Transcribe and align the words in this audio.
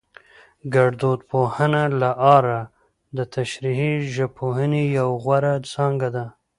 ګړدود 0.73 1.19
پوهنه 1.31 1.83
له 2.01 2.11
اره 2.35 2.59
دتشريحي 3.17 3.93
ژبپوهنې 4.15 4.83
يوه 4.97 5.15
غوره 5.23 5.53
څانګه 5.73 6.09
ده 6.15 6.25